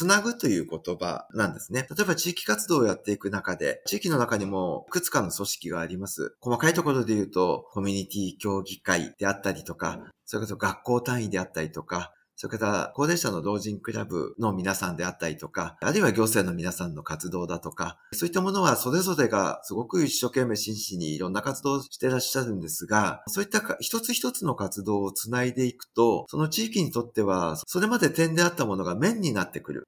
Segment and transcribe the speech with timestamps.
[0.00, 1.86] つなぐという言葉なんですね。
[1.94, 6.34] 例えば地域活動をやっていく中で、地域の中にもいくつかの組織があります。
[6.40, 29.86] 細かいところで言うと、コミュニティ協議会であったりとか、それこそ学校単位であったりとか、それから高齢者の老人クラブの皆さんであったりとか、あるいは行政の皆さんの活動だとか、そういったものはそれぞれがすごく一生懸命真摯にいろんな活動をしてらっしゃるんですが、そういった一つ一つの活動をつないでいくと、その地域にとっては、それまで点であったものが面になってくる。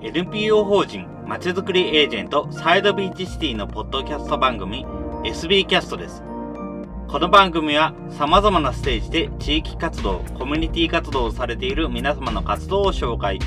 [0.00, 4.86] NPO 法人まちづくりエージェントサイドビーチシティのポッドキャスト番組
[5.24, 6.22] SB キャストです。
[7.06, 13.40] この番組は様々なステージで地域活動、コミュニティ活動をされている皆様の活動を紹介、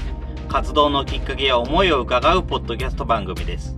[0.48, 3.76] 活動のきっかけや思いを伺うポッドキャスト番組です。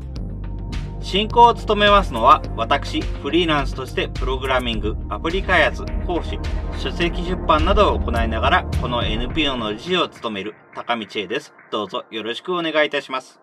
[1.00, 6.38] 進行を務めますのは、私、フリーランスとしてプログラミング、アプリ開発、講師、
[6.78, 11.54] 書籍出版などを行いながら、この NPO の理事を務める高道恵です。
[11.72, 13.43] どうぞよろしくお願いいたします。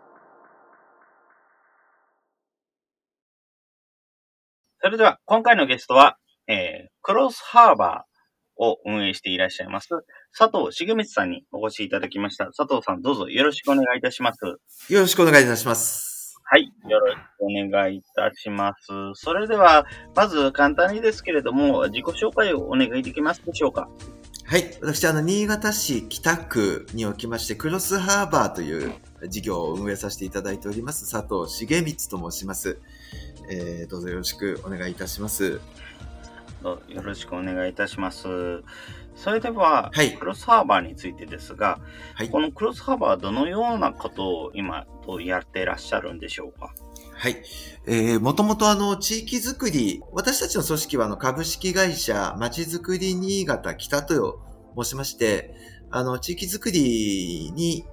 [4.83, 9.89] それでは、今回のゲストは、えー、クロスハーバーを運営していらっしゃいます、
[10.37, 12.47] 佐藤重光さんにお越しいただきました。
[12.47, 14.39] 佐藤さん、どうぞよろしくお願いいたします。
[14.91, 16.35] よろしくお願いいたします。
[16.45, 16.73] はい。
[16.89, 18.87] よろしくお願いいたします。
[19.17, 19.85] それでは、
[20.17, 23.87] まず簡単にですけれども、自己紹介をお願いできますでしょうか。
[24.47, 24.79] はい。
[24.81, 28.95] 私、あの、新潟市北区におきまして、クロスハーバーという
[29.29, 32.81] 事業を運営させていただいております、佐藤重光と申します。
[33.49, 35.61] えー、どうぞよろしくお願いいたします。
[36.63, 38.29] よろしくお願いいたします。
[39.17, 41.79] それでは、はい、クロスハーバーについてですが、
[42.15, 44.87] はい、このクロスハーバーはどのようなことを今
[45.25, 46.75] やってらっしゃるんでしょうか？
[47.15, 47.43] はい。
[47.87, 54.41] えー、もともとあの、地域づくり、私たちの組織はあの、株式会社、まちづくり新潟北と
[54.79, 55.55] 申しまして、
[55.91, 57.85] あの、地域づくりに、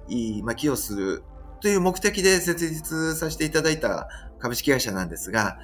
[0.44, 1.22] まあ、寄与する
[1.60, 5.58] という目的で設立させていただいた株式会社なんですが、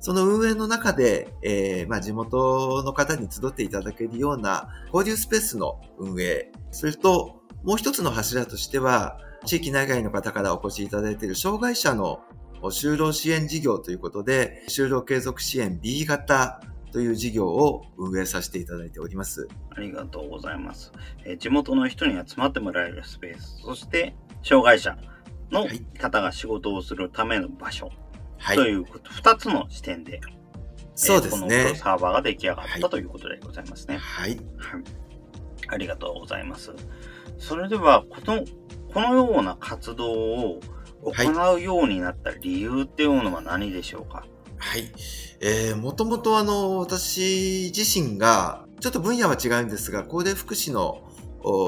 [0.00, 12.20] その運営の中で、えー、まあ、地元の方に集っていただけるような交流スペースの運営、それともう一つの柱としては、地域内外の方からお越しいただいている障害者の
[12.62, 16.60] 就労支援事業ということで、就労継続支援 B 型
[16.92, 19.48] という事業を運営させていただいております。
[19.70, 20.92] ありがとうございます。
[21.24, 24.96] えー、地元の人に集まってもらえるスペース、そして障害者
[25.50, 25.66] の
[25.98, 27.96] 方が仕事をするための場所、はい、
[28.54, 30.20] ということ、二つの視点で、
[30.94, 33.98] そうですね、えー、このサーバーが出来上がった、ということでございますね。
[33.98, 34.30] はい。
[34.30, 34.40] はい、
[35.68, 36.72] ありがとうございます。
[37.38, 38.44] それでは、この、
[38.92, 40.60] このような活動を
[41.02, 44.24] 行うようになった理由っていうのは何でしょうか？
[44.56, 44.90] はい。
[45.40, 51.04] えー、もともとあの、私自身が、ちょっと分野は違うんですが、高齢福祉の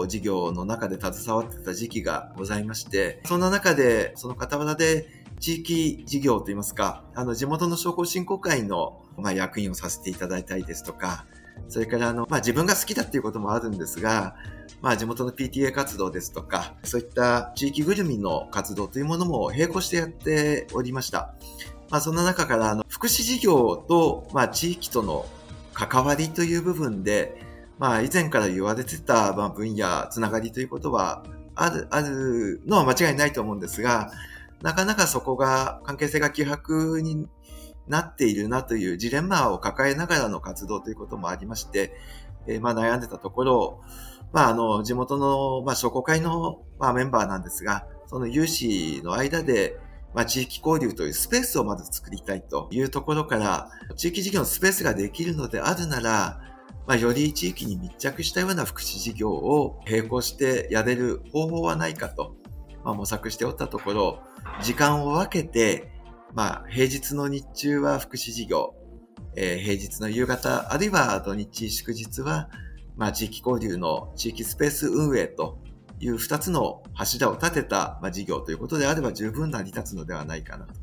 [0.08, 11.24] 事業の中で携わってた時期がございまして、そんな中で、その傍らで地域事業といいますか、あの、地元の商工振興会の、まあ、役員をさせていただいたりですとか、
[11.68, 14.36] それからあの、まあ、自分が好きだっていうこともあるんですが、
[14.82, 21.34] まあ、地元の PTA 活動ですとか、そういった地域ぐるみの活動というものも並行してやっておりました。
[21.88, 25.26] まあ、そんな中から、あの、福祉事業と、まあ、地域との
[25.72, 27.40] 関わりという部分で、
[27.78, 31.24] まあ、以前から言われてた、まあ、分野、つながりということは、
[31.54, 34.10] ある、あるのは間違いないと思うんですが、
[34.62, 37.26] なかなかそこが関係性が希薄に
[37.88, 41.92] なっているなというジレンマを抱えながらの活動ということもありまして、
[42.46, 43.80] えー、まあ悩んでたところ、
[44.32, 49.78] まああの、地元の、まあ商工会の、まあ、メンバーなんですが、その有志の間で、
[50.14, 56.40] まあ、地域交流というスペースをまず作りたいというところから、地域事業のスペースができるのであるなら、
[56.86, 62.34] まあ、より地域に密着したような福祉事業を並行してやれる方法はないかと、
[62.84, 64.22] まあ、模索しておったところ、
[64.62, 65.92] 時間を分けて、
[66.34, 68.74] まあ、平日の日中は福祉事業、
[69.36, 72.48] えー、平日の夕方、あるいは土日祝日は、
[72.96, 75.58] まあ、地域交流の地域スペース運営と
[76.00, 80.74] いう二つの柱を立てた、まあ、事業ということであれば十分成り立つのではないかなと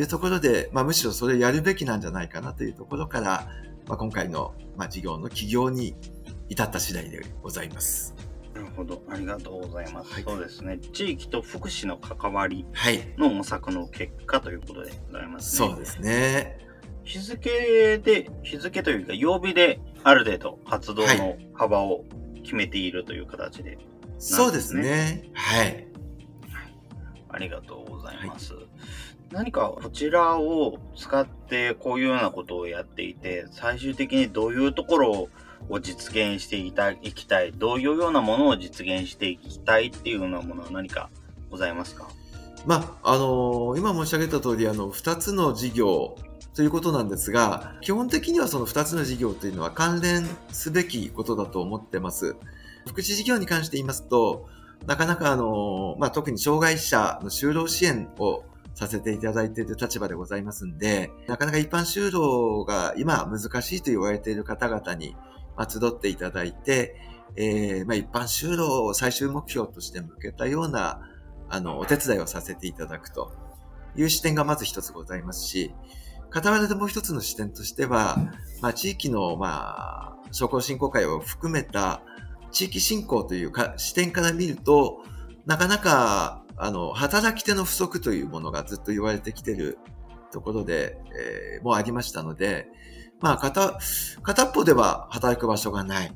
[0.00, 3.48] いうところで、まあ、むしろそれをやるべきなんじゃないかなというところから、
[3.86, 5.94] まあ、今回の、まあ、事業の起業に
[6.48, 8.27] 至った次第でございます。
[8.58, 9.02] なるほど。
[9.08, 10.12] ありがとうございます。
[10.12, 10.78] はい、そうですね。
[10.92, 12.66] 地域と福祉の関わり
[13.16, 15.68] の模索の結果ということでございますね。
[15.68, 16.58] そうですね。
[17.04, 22.04] 日付で、日付というか曜日である程度活動の幅を
[22.42, 23.84] 決めているという形で、ねはい、
[24.18, 25.30] そうですね。
[25.34, 25.86] はい。
[27.30, 28.54] ありがとうございます。
[28.54, 28.64] はい、
[29.30, 35.28] 何かこちらを使ってこういうようなことをやっていて、最終的にどういうところを
[35.68, 36.72] を実現してい
[37.12, 41.10] きたい、どういうようなものを実現していきたいっていうようなものは何か
[41.50, 42.08] ございますか？
[42.66, 46.16] まあ、あのー、今申し上げた通り、あの、二つの事業
[46.54, 52.36] ということなんですが、基本的にはその二つの事業というのは関連すべきことだと思ってます。
[52.86, 54.48] 福祉事業に関して言いますと、
[54.86, 58.44] なかなかあの、まあ、特に障害者の就労支援を
[58.74, 65.16] させていただいている立場でございますんで、なかなか一般就労が今難しいと言われている方々に、
[65.68, 66.96] 集っていただいて、
[67.36, 71.00] えー、まあ、一般就労を最終目標として向けたような、
[71.48, 73.32] あの、お手伝いをさせていただくと
[73.96, 75.72] いう視点がまず一つございますし、
[76.32, 78.18] 傍らでもう一つの視点としては、
[78.60, 82.02] まあ、地域の、まあ、商工振興会を含めた
[82.50, 85.02] 地域振興というか視点から見ると、
[85.46, 89.78] なかなかあの、働き手の不足というものがずっと言われてきてる
[90.32, 90.98] ところで、
[91.56, 92.66] えー、もありましたので、
[93.20, 93.78] まあ、片、
[94.22, 96.12] 片っぽでは働く場所がない。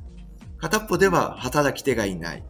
[0.58, 2.44] 片っぽでは働き手がいない。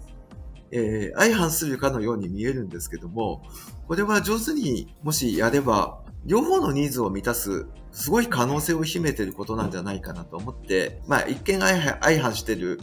[0.70, 3.42] えー、相反するかのように見えるんですけども、
[3.86, 12.80] これは上手にもしやれば、両方のニーズを満たす、すごい可能性を秘めていることなんじゃないかなと思って、まあ一見相反している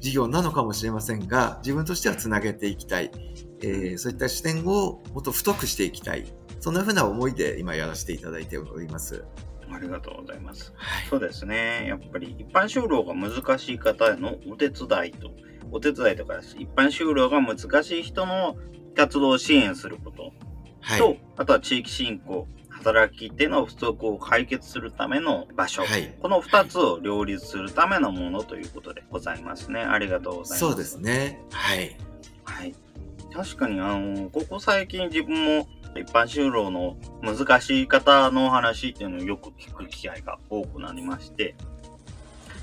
[0.00, 3.10] 事業なのかもしれませんが、自分としてはつなげていきたい。
[3.62, 6.26] えー、そういった視点をもっと太くしていきたい。
[6.60, 9.24] そんなふうな思いで今やらせていただいております。
[9.74, 10.72] ありがとうございます。
[10.76, 11.86] はい、そうですね。
[11.88, 15.30] やっぱり一般就労が難しい方へのお手伝いと、
[15.70, 18.56] お手伝いとか一般就労が難しい人の
[18.94, 20.32] 活動を支援すること
[20.82, 29.80] はい、と、あとは地域振興、働き手の不足を解決するための場所、はい、この2つを両立するためのものということでございますね。
[29.80, 30.58] ありがとうございます。
[30.58, 31.40] そうですね。
[31.52, 31.96] はい。
[32.44, 32.74] はい。
[33.32, 41.54] 確かに、あの、ここ最近自分も一般就労の難しい方のお話っていうのをよく聞く機会が多くなりまして、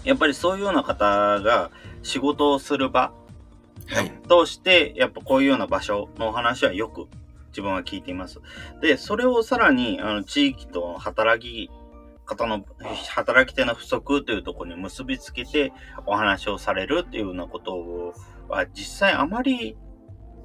[0.04, 1.72] やっぱりそういうような方が
[2.04, 3.14] 仕事をする場、
[3.88, 7.08] はい、として、やっぱこういうような場所のお話はよく
[7.50, 8.40] 自分は聞いています。
[8.82, 11.70] で、それをさらに、あの、地域と働き
[12.26, 12.64] 方の、
[13.16, 15.74] 働き手の不足というところに結びつけて
[16.06, 18.14] お話をされるっていうようなこと
[18.48, 19.78] は、実際あまり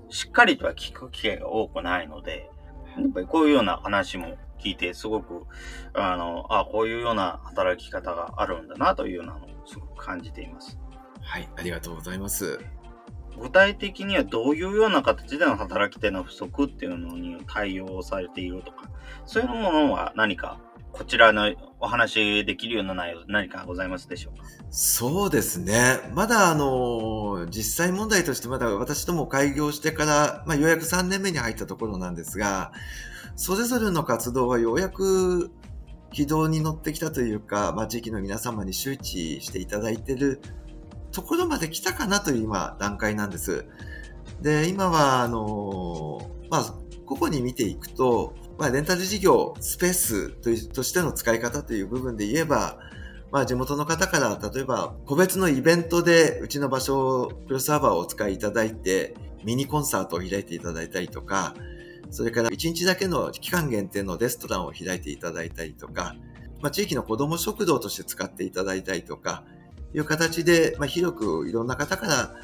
[0.09, 2.51] しっかりとは聞く機会が多くないので、
[2.97, 5.45] やっぱりこういうような話も聞いて、すごく、
[5.93, 10.79] あの、あこういうような働き方があるんだなというようなのをすごく感じています。
[11.21, 12.59] はい、ありがとうございます。
[13.39, 18.89] 具体的にはどういうような形での働き手の不足っていうのに対応されているとか、
[19.27, 20.61] そういうものは何か
[20.97, 24.45] こちらのお話できるような内容何かございますでしょうか？
[24.71, 25.99] そうですね。
[26.15, 32.73] まだあの、実際問題としてまだ私ども開業してから、まあ、ようやく3年目に入ったところなんですが、
[33.37, 35.51] それぞれの活動はようやく
[36.13, 40.41] 軌道に乗ってきたというか、まあ、地域の皆様に周知していただいている
[41.11, 43.67] ところまで来たかなという今、段階なんです。
[44.41, 46.21] で、今は、あの、
[46.51, 46.75] まあ、
[47.05, 50.31] 個々に見ていくと、まあ、レンタル事業、スペース
[50.69, 52.79] としての使い方という部分で言えば、
[53.33, 59.15] まあ、地元の方から、例えば、個別のイベントで、うちの場所、クロサーバーをお使いいただいて、
[59.45, 61.55] ミニコンサートを開いていただいたりとか、
[62.11, 66.15] それから1日だけの期間限定のレストランを開いていただいたりとか、
[66.63, 69.45] まあ、地域の子ども食堂として使っていただいたりとか、
[69.95, 72.35] いう形で、まあ、広くいろんな方から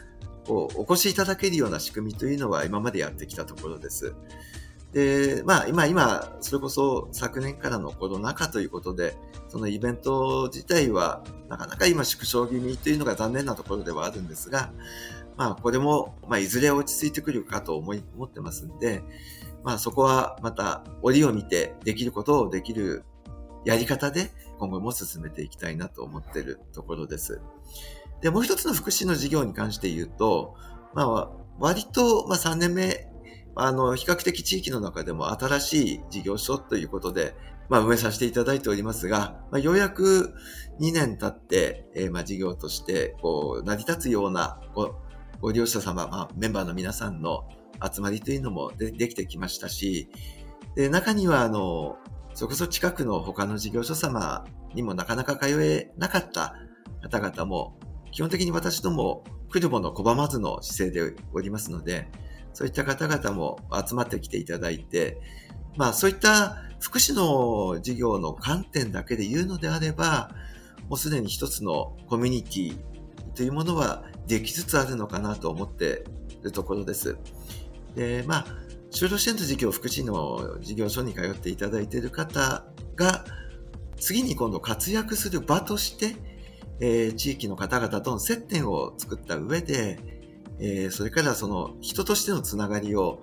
[0.47, 4.15] こうお越しいただけるような仕組みというのは今までやってきたところです。
[4.93, 9.17] で、まあ今、今、それこそ昨年からのコロナ禍ということで、
[9.49, 14.73] そのイベント自体はなかなか今縮小気味というのが残念なところではあるんですが、
[15.37, 19.03] まあこれも、まあいずれ落ち着いてくるかと思い、思ってますんで、
[19.63, 23.05] まあそこはまた折を見てできることをできる
[23.65, 27.41] やり方で今後も進めていきたいなと思っているところです。
[28.21, 30.55] で、もう一つの福祉の事業に関して言うと、
[30.95, 33.10] まあ、割と、まあ、3年目、
[33.55, 37.35] あの、比較的地域の中でも新しい事業所ということで、
[37.69, 40.35] まあ、運営させていただいておりますが、まあ、ようやく
[40.81, 44.97] 2年経って、えー、まあ、事業として、こう、成り立つような、ご、
[45.41, 47.49] ご利用者様、まあ、メンバーの皆さんの
[47.93, 50.09] 集まりというのもでできてきましたし、
[50.75, 51.97] で、中には、あの、
[52.35, 56.55] そこそ近くの他の事業所様にもなかなか通えなかった
[57.03, 57.79] 方々も、
[58.13, 62.09] 基本的に私ども来るもの拒まずの姿勢でおりますので、
[62.53, 65.21] そういった方々も集まってきていただいて、
[65.77, 70.31] まあそういった福祉の事業の観点だけで言うのであれば、
[70.89, 72.79] もうすでに一つのコミュニティ
[73.35, 76.05] というものはできつつあるのかなと思って
[76.41, 77.17] いるところです。
[77.95, 78.47] で、まあ、
[78.91, 82.65] 就労支援の事業、福祉の事業所に通っていただいている方
[82.97, 83.25] が、
[83.99, 86.17] 次に今度活躍する場として、
[86.81, 90.20] えー、地域の方々との接点を作った上で、
[90.61, 93.21] えー、それからその人としてのつながりを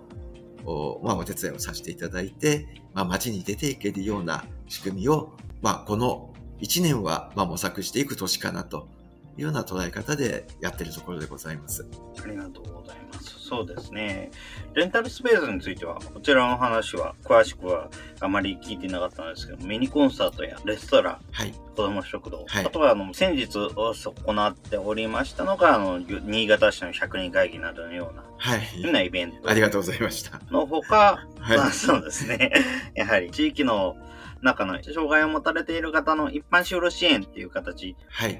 [0.65, 8.89] お,、まあ、お手伝いをさせていただいて、まあ、街に出ていけるような仕組みを、まあ、この1年はまあ模索していく年かなと
[9.38, 11.88] いうような捉え方でやっているところでございます。
[12.24, 13.37] ありがとうございます。
[13.48, 14.30] そうですね。
[14.74, 17.89] レンタルスペースについては、こちらの話は詳しくは
[18.20, 29.50] あまり聞いてなかったんですけど、ミニコンサートやレストラン、はい、子供食堂、はい、あとはあの先日行っておりましたのが、あの新潟市の100人会議などのような、はい、なイベント。
[29.50, 30.42] ありがとうございました。
[30.51, 32.51] のほか、はい、そうですね。
[32.96, 33.96] やはり地域の
[34.42, 37.96] 中の障害を持たれている方の一般就労支援っていう形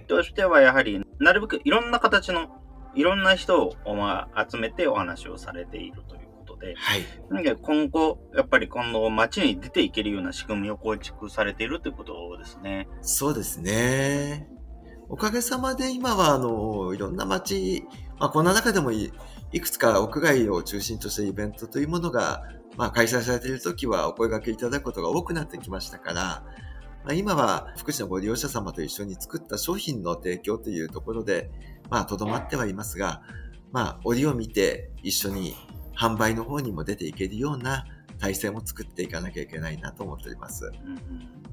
[0.08, 2.62] としては、やはり、なるべくいろんな形の、
[2.98, 3.76] いろんな人を
[4.50, 12.88] 集めてお話をされているということで、はい、今後、やっぱり今度街に出ていけるような仕組みを構築されているということですね。
[13.02, 14.50] そうですね。
[15.10, 17.86] おかげさまで今は、あの、いろんな街、
[18.20, 19.12] まあ、こんな中でもい
[19.62, 22.44] くつか屋外を中心としたイベントというものが
[22.78, 26.44] まあ、開催されている時はお声掛けいただくことが多くなってきましたから、
[27.04, 31.50] まあ、今は福祉のご利用者様と一緒に作った商品の提供というところで、
[31.90, 33.22] まあ、とどまってはいますが、
[33.72, 35.56] まあ、折を見て一緒に
[35.96, 37.86] 販売の方にも出ていけるような
[38.20, 40.66] 体制も作っていかなきゃいけないなと思っております。
[40.66, 41.48] うんうん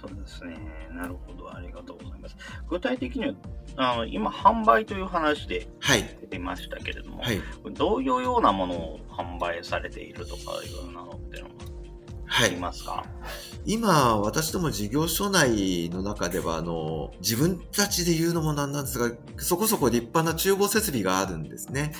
[0.00, 0.56] そうですね。
[0.92, 1.52] なるほど。
[1.52, 2.36] ありがとうございます。
[2.68, 3.34] 具体的には、
[3.76, 5.68] あの今、販売という話で
[6.20, 7.40] 出てましたけれども、はい、
[7.72, 11.54] どういうようなものを販売されているとかいうなのっていうのは
[12.28, 13.06] ありますか、は
[13.64, 21.92] い、今、私ども事業所内の中では、あの、自分たちで言うのもなんなんですが、そこそこ立派な厨房設備があるんですね。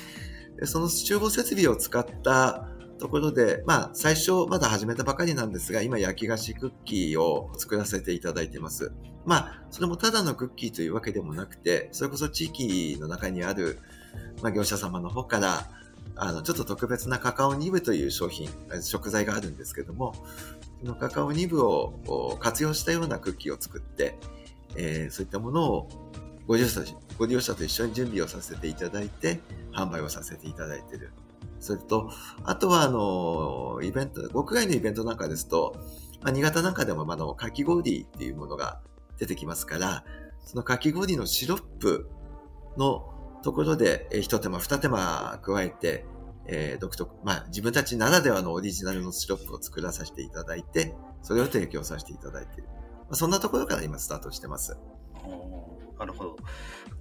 [0.65, 2.67] その厨房設備を使った
[2.99, 8.93] ところで、まあ、最初まだ始めたばかりなんですが、今焼き菓子クッキーを作らせていただいています。
[9.25, 13.79] まあ、それもただのクッキーというわけでもなくて、それこそ地域の中にある、
[14.43, 15.69] まあ、業者様の方から、
[16.17, 18.49] あの、ちょっと特別なカカオニブという商品、
[18.81, 20.15] 食材があるんですけども、
[20.81, 24.19] そのカカオニブを活用したようなクッキーを作って、
[24.77, 25.89] えー、そういったものを
[26.47, 26.83] ご利用者
[27.19, 29.41] ご利用者と一緒に準備をさせていただいて、
[29.73, 31.11] 販売をさせていただいている。
[31.61, 32.11] それと、
[32.45, 35.77] あとは、あの、イベント、屋外のイベントなんかですと、
[36.23, 38.81] まあ、新潟なんかでも、あの、かき氷っていうものが
[39.19, 40.05] 出てきますから、
[40.45, 42.09] そのかき氷のシロップ
[42.77, 43.13] の
[43.47, 46.05] ところで、え一手間、二手間加えて、
[46.49, 52.65] えー、独特、まあ、自分たちならではのオリジナルのシロップを作らさせていただいて、それを提供させていただいている。
[52.65, 54.77] まあ、そんなところから今スタートしてます。
[55.97, 56.37] なるほど。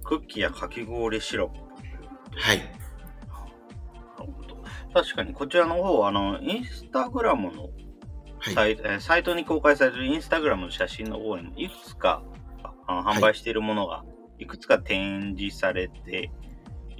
[0.04, 1.58] クッキーやかき氷シロップ。
[2.36, 2.62] はい。
[4.94, 7.70] 確かに、こちらの方、あの、インスタグラムの
[8.54, 12.22] サイ,、はい、サイトに公開されているインスタグラムの写真の方にも、いくつか
[12.86, 14.04] 販売しているものが、
[14.38, 16.30] いくつか展示されて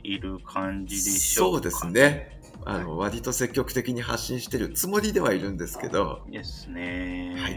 [0.02, 2.40] いる感じでしょうか、そうですね。
[2.64, 6.22] あの、割と積極的に発信してるつもりではいるんですけど。
[6.28, 7.34] ですね。
[7.38, 7.52] はい。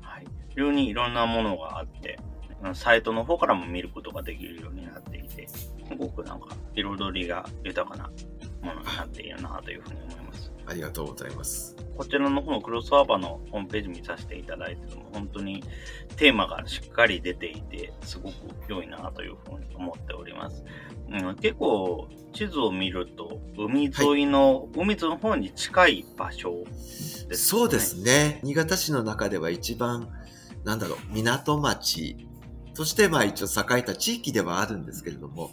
[0.00, 0.26] はい。
[0.50, 2.18] 非常にいろんなものがあって、
[2.74, 8.10] サイトの方からも見ることができるようになっていて、すごくなんか彩りが豊かな
[8.62, 10.21] ものになっているなというふうに思います。
[10.66, 11.76] ありがとうございます。
[11.96, 15.62] こちらの方のクロスワーバーのホームページ見させていただいても、本当に
[16.16, 18.34] テーマがしっかり出ていて、すごく
[18.68, 20.64] 良いなというふうに思っております。
[21.10, 27.36] うん、結構、地図を見ると、海沿いの、はい、海沿いの方に近い場所ですね。
[27.36, 28.40] そうですね。
[28.42, 30.08] 新潟市の中では一番、
[30.64, 32.16] なんだろう、港町
[32.74, 35.50] として、まあ一応栄えた地域ではあるんですけれども、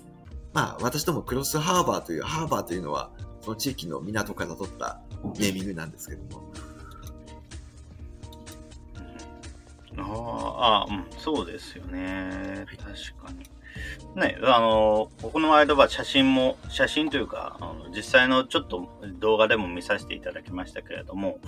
[0.54, 5.00] まあ、私どもクロスハーバーという、ハーバーというのは、その地域の港から取った
[5.39, 6.51] ネーミングなんですけども。
[9.98, 12.65] ああ、うん、そうですよね。
[12.77, 13.50] 確かに。
[14.15, 21.39] ね、あの、この間は写真も、写真というか、あの実際のちょっと動画でも見させていただきましたけれども、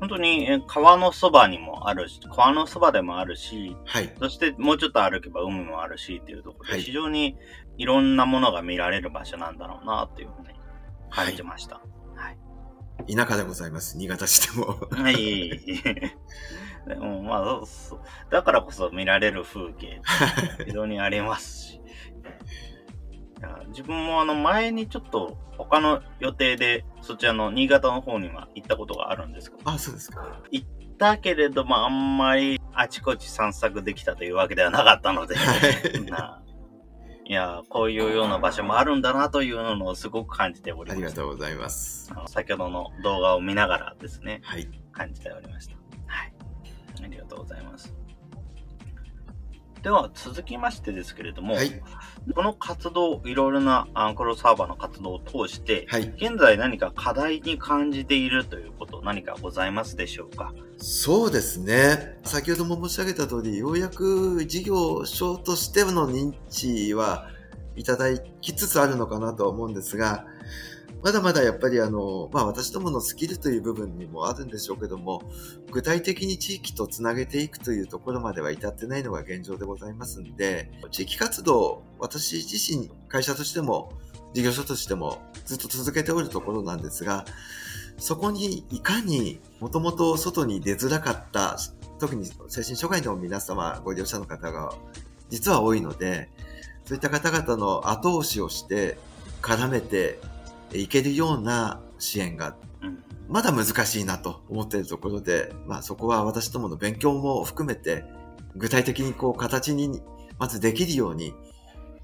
[0.00, 7.36] 本当に川のそばにもあるし、川のそばでもあるし、はい、そしてもうちょっと歩けば海もあるしっていうところで、非常に
[7.78, 10.48] いろんなものが見られる場所なんだろうなっていうふうに
[11.12, 11.76] 感じました。
[11.76, 11.84] はい。
[12.24, 13.96] はい、田舎でございます。
[13.96, 14.78] 新潟市でも。
[14.90, 15.60] はい。
[16.86, 17.60] でもまあ、
[18.30, 20.00] だからこそ見られる風景、
[20.66, 21.82] 非常にありますし。
[23.68, 29.70] 自分もあの前にちょっと他の予定でそちらの新潟の方には行ったことがあるんですけど。
[29.70, 30.40] あ、そうですか。
[30.50, 35.36] 行ったけれどもあんまりあちこち散策できたというわけではなかったので。
[36.10, 36.41] な
[37.24, 40.98] いや、こういうような場所もあるんだなというのをすごく感じております。
[40.98, 42.12] ありがとうございます。
[42.26, 44.68] 先ほどの動画を見ながらですね、はい。
[44.92, 45.74] 感じておりました。
[46.06, 46.34] はい。
[47.04, 47.94] ありがとうございます。
[49.82, 51.82] では、続きましてですけれども、はい。
[52.34, 56.02] この活動、いろいろなアンクロサーバーの活動を通して、はい。
[56.16, 60.52] 現在何か課題に感じているということ、何かございますでしょうか？
[60.78, 62.16] そうですね。
[62.22, 67.28] 先ほども申し上げた通り、ようやく事業所としての認知は
[67.74, 70.26] いただきつつあるのかなとは思うんですが、
[71.02, 75.22] まだまだやっぱりあの、まあ私どものスキルという部分にもあるんでしょうけども、
[75.72, 83.92] 具体的に地域とつなげていくというところまでは至ってないのが現状でございますんで、地域活動、私自身、会社としても、
[84.32, 87.24] 事業所としてもずっと続けておるところなんですが、
[87.98, 91.58] そこにいかにもともと外に出づらかった、
[91.98, 94.72] 特に精神障害の皆様、ご利用者の方が
[95.30, 96.28] 実は多いので、
[96.84, 98.98] そういった方々の後押しをして
[99.40, 100.18] 絡めて
[100.78, 103.02] いけるような支援がうん。
[103.28, 108.04] まだ難しいなと思っているところで、まあそこは私どもの勉強も含めて、
[108.56, 110.02] 具体的にこう形に
[110.38, 111.34] まずできるように、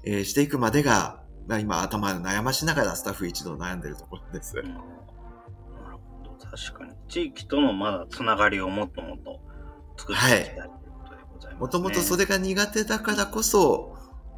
[0.05, 4.57] えーしていくまでが、まあ今頭を悩ましながらスタッフ一同悩んでいるところです。
[4.57, 6.31] うんなるほど。
[6.31, 6.93] 確かに。
[7.07, 9.39] 地域とのまだつながりをもっともっと
[9.97, 11.55] 作っていきたいということでございます、ね。
[11.59, 13.95] もともとそれが苦手だからこそ、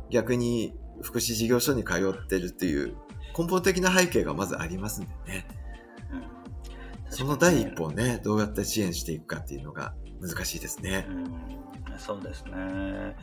[0.09, 2.95] 逆に福祉事業所に通ってるっていう
[3.37, 5.47] 根本的な背景がまずありますんでね。
[6.13, 6.41] うん
[7.13, 11.05] その第一歩をね、どうやって支援していくかっていうのが難しいですね。
[11.09, 11.51] うん
[11.97, 13.15] そうですね。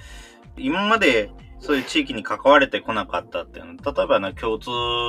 [0.56, 4.68] 今までそういう地域に関われてこなかったっていうのは、例えばね、共通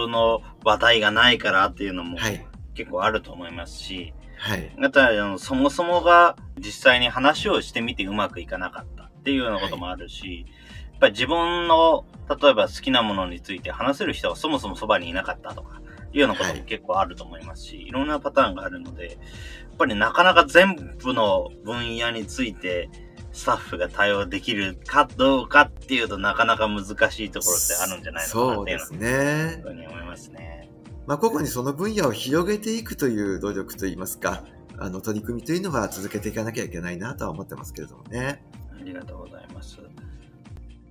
[0.09, 2.45] の話題がないからっていうのもはい。
[2.73, 4.73] 結構あると思いますし、はい。
[4.81, 12.05] あとはあのそもそもが実際に話をしてみてうまくいかなかったっていうようなこともあるし、やっぱり自分の
[12.41, 15.81] 例えば好きなものについて話せる人がそもそもそばにいなかったとか
[16.13, 22.89] いうようなことも結構あると思いますし、い、ろんなパターンがあるので、やっぱりなかなか全部の分野について
[23.31, 30.69] スタッフが対応できるかどうかっていうとなかなか難しいところってあるんじゃないのかなっていうのはそうですねに思いますね。
[31.07, 34.43] まあ、個々にその分野を広げていくという努力といいますか、
[34.77, 38.43] あの、取り組みというのは続けていかなきゃいけないなとは思ってますけれどもね。
[38.79, 39.79] ありがとうございます。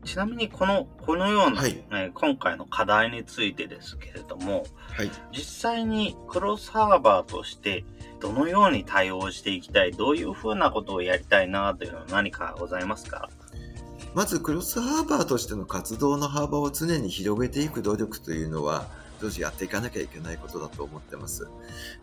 [0.08, 4.64] ちなみにこの、このような、はいえー今回の課題についてですけれども、
[4.96, 5.10] はい。
[5.32, 7.84] 実際にクロスサーバーとして
[8.18, 13.28] どのように対応していきたい、どういうふうなことをやりたいなというのは何かございますか？
[14.14, 18.86] まず、クロスハーバーとしての活動の幅を常に広げていく努力というのは、
[19.20, 21.46] 同時やっていかなきゃいけないことだと思ってます。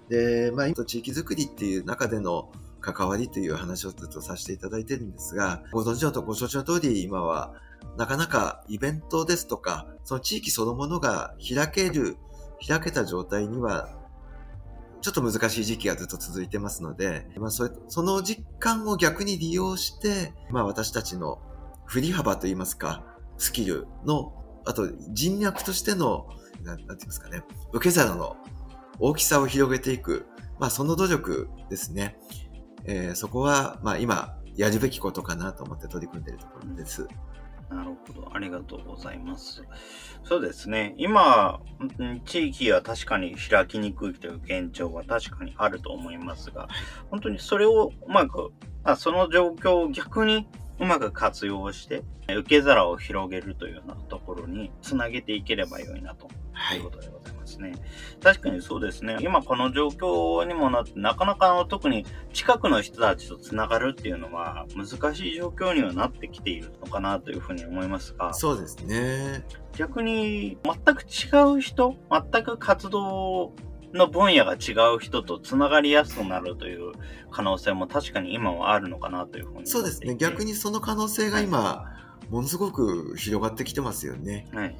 [0.09, 7.55] で、まあ、今、地域づくりっていう中での関わりという話をずっとさせていただいてるんですが、ご存知のとご承知の通り、今は、
[7.97, 12.17] なかなかイベントですとか、その地域そのものが開ける、
[12.65, 13.89] 開けた状態には、
[15.01, 21.39] ちょっと難しい時期がずっと続いてますので、まあ、そその実感を逆に利用して、まあ、私たちの
[21.85, 23.03] 振り幅といいますか、
[23.37, 24.33] スキルの、
[24.65, 26.27] あと人脈としての、
[26.63, 28.35] なんなんて言いますかね、受け皿の
[28.99, 30.25] 大きさを広げていく、
[30.59, 32.17] まあ、その努力ですね。
[32.85, 37.07] えーそこは、まあ、今、やるべきことかなと思って取り組んでいるところです。
[37.69, 38.29] なるほど。
[38.33, 39.63] ありがとうございます。
[40.23, 40.93] そうですね。
[40.97, 41.59] 今、
[42.25, 46.67] 地域は確かに開きにくいという現状は確かにあると思いますが、
[47.09, 48.51] 本当にそれをうまく、
[48.83, 50.47] あその状況を逆に
[50.79, 56.27] うまく活用して、受け皿を広げるというようなところにつなげていければよいなと
[56.73, 57.24] いうことでございます
[57.57, 57.73] ね。
[58.21, 59.17] 確かにそうですね。
[59.21, 69.45] 今この状況にもなって、なかなか特に近くの人たちとつながるっていうのは難しい状況にはなってきているのかなというふうに思いますが、そうですね。
[69.77, 73.53] 逆に全く違う人、全く活動
[73.93, 76.93] の分野が違う人とつながりやすくなるという
[77.31, 80.15] 可能性も確かに今はあるのかなというふうにそうですね。
[80.15, 80.45] 逆に。
[80.45, 81.91] にその可能性が今、
[82.29, 84.47] ものすごく広がってきてますよね。
[84.53, 84.75] はい。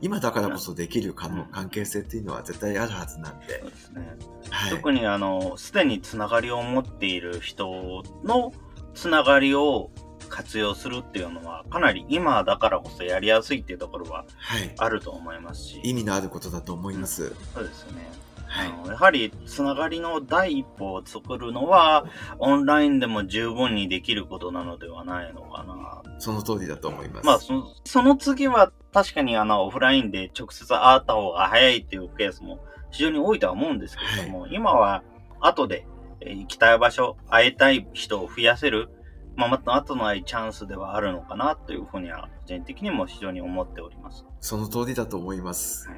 [0.00, 3.70] 今だからこそできる可能うん関係性っていうのは絶対あるはずなんでそう。
[3.70, 4.16] ですね。
[4.50, 4.70] はい。
[4.70, 8.52] 特にあの、すでにつながりを持っている人の
[8.94, 9.90] つながりを
[10.28, 14.74] 活用するっていうのは、かなり今だからこそやりやすいっていうところははい。
[14.78, 17.34] あると思いますし、意味のあることだと思います。
[17.54, 18.10] そうですね。
[18.54, 18.88] はい。
[18.88, 22.06] やはりつながりの第一歩を作るのは、
[22.38, 26.02] オンラインでも十分にできることなのではないのかな。
[26.18, 27.26] その通りだと思います。
[27.26, 32.60] まあ、そのその次は確かにあの、オフラインで直接会った方が早いっていうケースも
[32.92, 35.02] 非常に多いとは思うんですけれども、今は
[35.40, 35.86] 後で
[36.20, 38.88] えー行きたい場所、会いたい人を増やせる
[39.36, 44.24] まあ、また後のないチャンスではあるのかなというふうには、個人的にも非常に思っております。
[44.40, 45.88] その通りだと思います。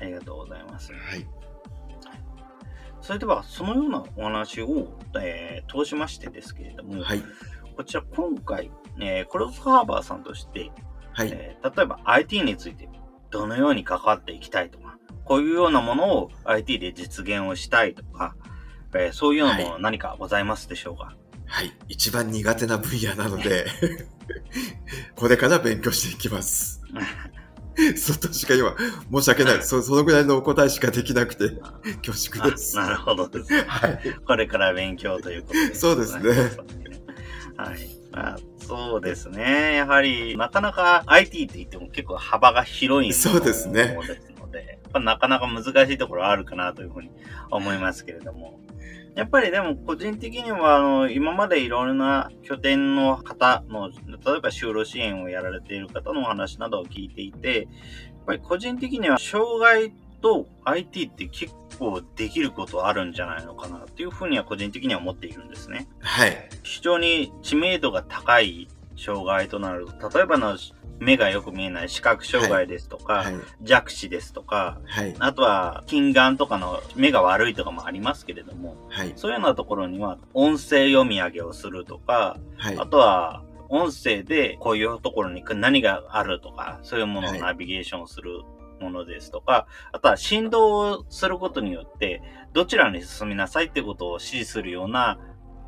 [0.00, 0.92] ありがとうございます。
[0.92, 1.26] はい。
[3.06, 4.88] それでは、そのようなお話を、
[5.20, 7.22] えー通しましてですけれども、はい。
[7.76, 10.72] こちら今回、えークロスハーバーさんとして、
[11.12, 11.28] はい。
[11.32, 12.88] えー例えば IT について
[13.30, 18.34] どのように関わっていきたいとか、こういうようなものを IT で実現をしたいとか、
[18.92, 21.14] えーそういうようなもの何かございますでしょうか、
[21.46, 21.72] はい。
[21.86, 23.66] 一番苦手な分野なので、
[25.14, 26.82] これから勉強していきます。
[27.96, 28.74] そうとしか今、
[29.12, 29.62] 申し訳ない。
[29.62, 31.60] そそのぐらいのお答えしかできなくて、
[32.04, 32.78] 恐縮です。
[32.78, 33.64] あなるほどです。
[33.64, 34.00] はい。
[34.26, 35.74] これから勉強ということで。
[35.74, 36.30] そうですね
[37.56, 37.96] はい。
[38.12, 39.74] まあ、そうですね。
[39.74, 47.10] やはり、なかなか IT って言っても結構幅が広いそうですねですので、なかなか難しいところあるかなというふうに
[47.50, 48.58] 思いますけれども。
[49.16, 65.88] やっぱりでも個人的には、あの、今までいろいろな拠点の方の、例えば就労支援をやられている方のお話などを聞いていて、やっぱり個人的には障害と IT って結構できることあるんじゃないのかなっていうふうには個人的には思っているんですね。
[66.00, 66.50] はい。
[66.62, 69.86] 非常に知名度が高い障害となる。
[70.14, 70.56] 例えばの
[70.98, 73.34] 目がよく見えない視覚障害ですとか、はい。
[73.62, 75.14] 弱視ですとか、はい。
[75.18, 79.12] あとは近眼とかの目が悪いとかもありますけれども、はい。
[79.16, 82.86] そういうようなところには音声読み上げをするとか、はいあ。
[82.86, 88.42] とは音声でこういうところに何があるとか、そういうものをはいナビゲーションする
[88.80, 95.18] ものですとか、あとは振動をすることによって、どちらに進みなさいってことを指示するような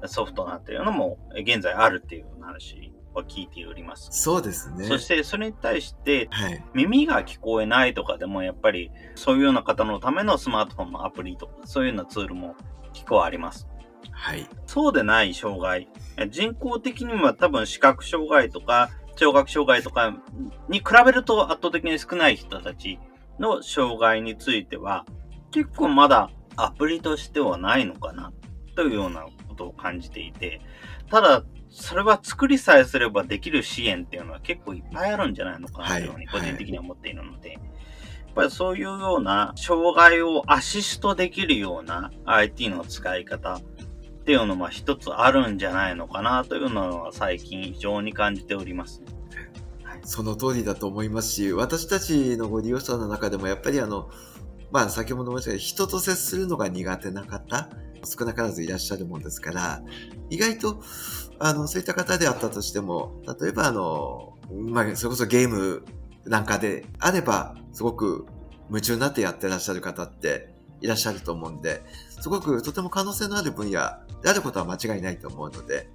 [0.06, 4.08] ソフトなんていうのもえ現在あるっていう話を聞いております。
[4.10, 4.84] そうですね。
[4.84, 6.64] そしてそれに対してはい。
[6.74, 12.56] 耳が聞こえないとかでもやっぱりそういうような方のためのスマートフォンのアプリとかそういうようなツールも
[12.92, 13.68] 結構あります。
[14.10, 14.48] はい。
[14.66, 15.88] そうでない障害。
[16.16, 20.16] え人工的には多分視覚障害とか聴覚障害とか
[20.68, 22.98] に比べると圧倒的に少ない人たち
[23.38, 25.04] の障害については
[25.50, 28.32] 結構まだアプリとしてはないのかな
[28.74, 30.60] というようなことを感じていて、
[31.10, 37.60] ただそれは作りさえすればできる支援っていうのは結構いっぱいあるんじゃないのかなというふうに個人的には思っているので、やっ
[38.34, 43.60] ぱりそういうような障害をアシストできるような IT の使い方っ
[44.24, 49.02] ていうのは一つあるんじゃないのかなというのは最近非常に感じております。
[50.04, 54.10] その通りだと思いますし、私たちのご利用者の中でもやっぱりあの、
[54.70, 57.68] まあ先ほど申したように人と接するのが苦手な方、
[58.04, 59.82] 少なからずいらっしゃるもんですから、
[60.30, 60.82] 意外と、
[61.38, 65.84] あの、そういった方であったとしても、例えばあの、まあそれこそゲーム
[66.24, 68.26] なんかであれば、すごく
[68.68, 71.82] 夢中になってやってらっしゃる方っていらっしゃると思うんで、
[72.20, 73.72] すごくとても可能性のある分野
[74.22, 75.88] であることは間違いないと思うので、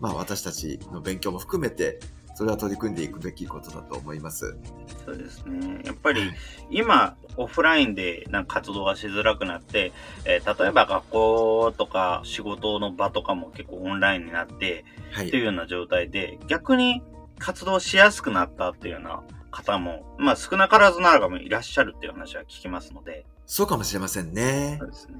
[0.00, 2.00] まあ私たちの勉強も含めて、
[2.38, 4.56] それは取り組んでいくべきことだと思います。
[5.04, 5.82] そうですね。
[5.84, 6.30] やっぱり
[6.70, 9.90] 今、オフラインでなんか活動がしづらくなって、
[10.24, 15.26] えー例えば学校とか仕事の場とかも結構オンラインになってはい。
[15.26, 17.02] っていうような状態で、逆に
[17.40, 19.20] 活動しやすくなったっていうような
[19.50, 24.90] 方も、まあ少なからずならばもいらっしゃるっていう話は聞きますので、そうかもしれませんねそう。
[24.90, 25.14] ですね。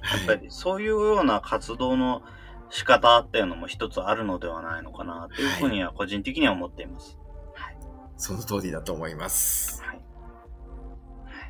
[0.00, 0.26] はい。
[0.26, 2.22] やっぱりそういうような活動の
[2.74, 7.16] 仕方っていうのも一つあるのではないのかなというふうには個人的には思っています。
[7.54, 7.78] はい。
[8.16, 9.80] その通りだと思います。
[9.80, 10.02] はい。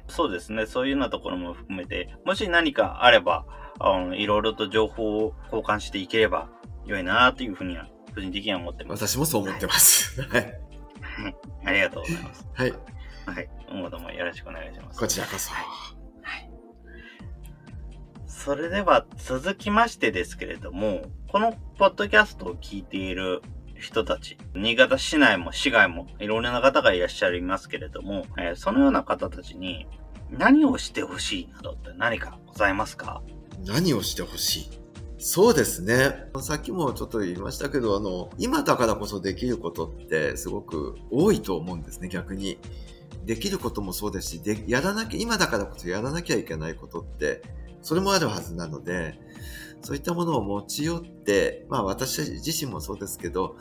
[0.06, 0.66] そうですね。
[0.66, 3.46] そういうようなところも含めて、もし何かあれば、
[3.80, 6.50] あのいろいろと情報を交換していければ
[6.84, 9.08] 良いなというふうには個人的には思ってます。
[9.08, 10.20] 私もそう思ってます。
[10.20, 10.42] はい。
[10.42, 10.54] はい。
[11.64, 12.46] ありがとうございます。
[12.52, 12.74] はい。
[13.24, 13.48] はい。
[13.70, 15.00] 今後ともよろしくお願いします。
[15.00, 15.50] こちらこそ。
[18.44, 23.40] それでは続きましてですけれども、このポッドキャストを聞いている
[23.74, 29.86] 人たち、新潟市内も市外もいろいろな方がいらっしゃいますけれども、えーそのような方たちに
[30.30, 33.22] 何をしてほしいなどって何かございますか？
[33.64, 34.70] 何をしてほしい？
[35.16, 36.26] そうですね。
[36.42, 42.58] さっきもちょっと言いましたけど、あの、今だからこそできることってすごく多いと思うんですね、逆に。
[43.24, 47.40] できることもそうですし、で、やらなきゃ、今だからこそやらなきゃいけないことって、
[47.84, 49.20] それもあるはずなので、
[49.82, 53.56] そういったものを持ち寄って、まあ私自身もそうですけど、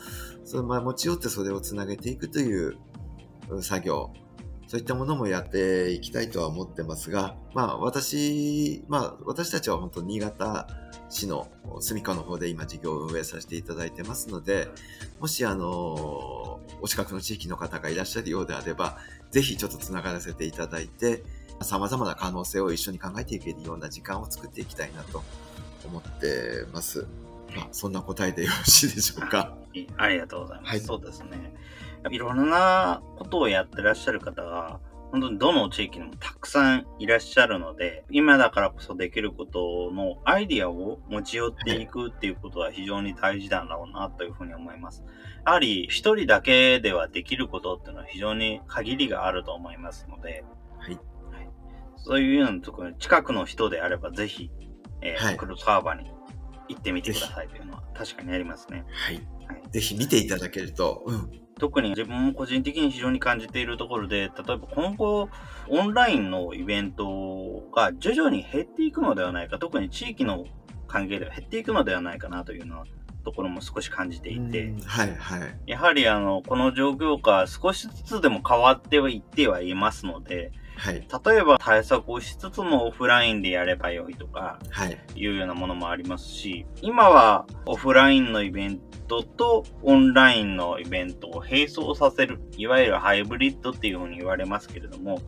[0.46, 2.78] そのまあ持ち寄ってそれをつなげていくという
[3.62, 4.14] 作業、
[4.68, 10.68] そういったものもやっていきたいとは思ってますが、まあ私、まあ私たちは本当新潟
[11.10, 14.70] 市の住処の方で今事業を運営させていただいてますので、
[15.20, 18.98] もしあの、お近くの地域の方がいらっしゃるようであれば、
[19.32, 21.26] ぜひちょっとつながらせていただいて、
[21.63, 25.23] 様々な可能性を一緒に考えていけるような時間を作っていきたいなと
[25.86, 27.08] 思ってます。
[27.56, 29.56] まあ、そんな答えでよろしいでしょうか？
[29.73, 30.69] いありがとうございます。
[30.69, 31.54] はいそうですね。
[32.10, 34.80] いろんなことをやってらっしゃる方が、
[35.12, 45.04] 本当にどの地域にもたくさんいらっしゃるので、今だからこそできることのアイディアを持ち寄っていくっていうことは非常に大事なんだろうなというふうに思います。
[45.45, 50.43] やはり一人だけではできることっていうのは非常に限りがあると思いますので、
[50.80, 50.99] はい。
[52.04, 54.52] そういうようなところに近くの人であればぜひ、
[55.02, 56.12] えーはいクロスハーバーに
[56.70, 58.86] 行ってみてくださいというのは確かにありますね。
[58.89, 59.16] はい。
[59.16, 59.28] はい
[59.72, 61.32] ぜひ見ていただけると、うん。
[61.60, 65.30] 特に自分も個人的に非常に感じているところで、例えば今後、
[65.68, 70.46] オンラインのイベントが徐々に減っていくのではないか、特に地域の
[70.88, 72.84] 関係では減っていくのではないかなというような
[73.24, 75.60] ところも少し感じていて、うんはいはい。
[75.66, 80.96] やはりあの、この状況が少しずつでも変わってはいってはいますので、はい。
[81.26, 84.98] 例えば対策をしつつもオフラインでやればよいとか、はい。
[85.16, 95.20] いうようなものもありますし、今はオフラインのイベントとオンラインのイベントを並走させる、いわゆるハイブリッドっていうふうに言われますけれども、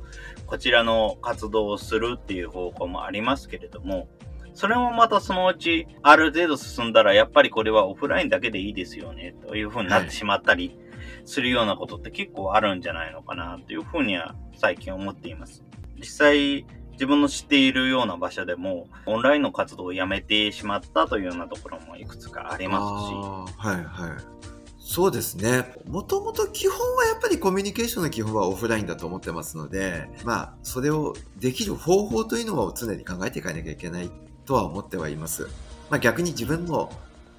[0.47, 4.07] こちらの活動をするっていう方向もありますけれども、
[4.55, 10.79] それもまたそのうちある程度進んだらやっぱりこれはオフラインだけでいいですよねというふうになってしまったり
[11.25, 15.63] するようなことって結構あるんじゃないのかなというふうには最近思っています。
[15.97, 24.35] 実際自分の知っているような場所でもオンラインの活動をやめてしまったというようなところもいくつかありますし、はいはい。
[24.79, 25.73] そうですね。
[25.87, 34.11] もともと基本はやっぱりコミュニケーションの基本はオフラインだと思ってますので、まあ、それをできる方法というのを常に考えていかなきゃいけない
[34.45, 35.49] とは思ってはいます。
[35.89, 36.91] まあ逆に自分も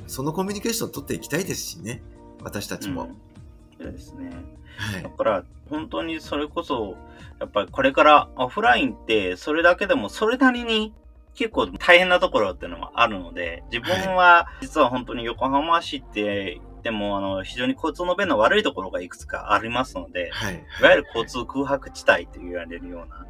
[0.06, 2.02] そのコミュニケーションを取っていきたいですしね。
[2.42, 3.04] 私たちも。
[3.04, 3.35] うん
[3.78, 4.30] ですね。
[4.76, 5.08] はいだ。
[5.10, 6.96] から本当にそれこそ
[7.40, 10.94] やっぱりこれからオフラインってそれだけでもそれなりに
[11.34, 20.54] 結構大変なところっていうのはあるので、自分は実は本当に横浜市ってでもあの非常に交通の便の悪いところがいくつかありますので、はい。
[20.80, 23.26] いわゆる交通空白地帯と言われるような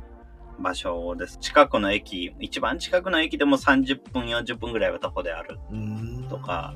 [0.59, 1.39] 場所です。
[1.39, 5.59] 近くの駅、一番近くの駅でも30分、40分ぐらいは徒歩である。
[6.29, 6.75] とか。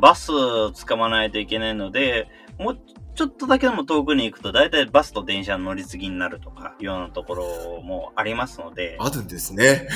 [0.00, 0.32] バス
[0.74, 2.78] 使わないといけないので、もう
[3.14, 9.88] ちょっとだけでも遠くに行くと、だいたいバスと電車の乗り継ぎになるとか、いうようなところもありますので、あるんですね。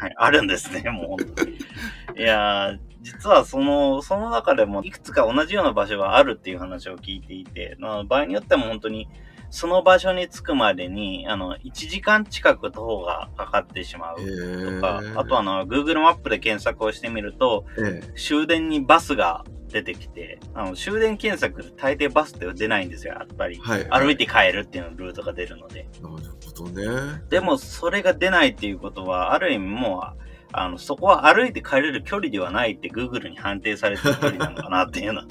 [0.00, 1.52] はい、あるんですね、もう本当に。
[1.52, 9.08] いやー、実はその、その中でもいくつか同じような場所があるっていう話を聞いていて、まあ場合によっても本当に、
[9.50, 23.56] その場所に着くまでに、あの、1時間近く徒歩がかかってしまうとか、あとあの、Google マップで検索をしてみると、ええ終電にバスが出てきて、あの、終電検索で大抵バスって出ないんですよ、やっぱり。
[23.56, 23.86] はい。
[23.90, 25.88] 歩いて帰るっていうのルートが出るので。
[26.02, 26.16] なる
[26.56, 27.22] ほどね。
[27.30, 35.26] でも、それが出ないっていうことは、ある意味もう、あの、そこは歩いて帰れる距離ではないって Google に判定されてる距離なのかなっていうような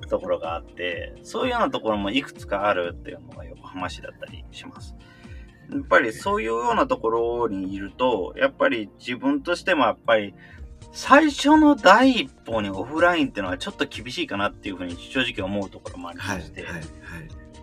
[0.00, 4.94] ところがあって、そういうようなところもいくつかあるっていうのが横浜市だったりします。
[5.70, 10.34] やっぱりそういうようなところにいると、やっぱり自分としてもやっぱり、
[10.92, 16.42] 最初の第一歩にオフラインっていうのはちょっと厳しいかなっていうふうに正直思うところもありまはい。
[16.42, 16.72] して、はい。
[16.72, 16.82] はい。